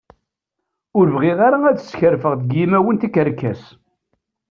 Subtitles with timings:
[0.97, 3.61] Ur bɣiɣ ara ad skerfen deg yimawen tikerkas.